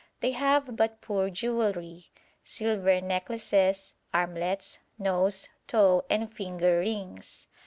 [0.21, 2.09] They have but poor jewellery
[2.43, 7.47] silver necklaces, armlets, nose, toe, and finger rings.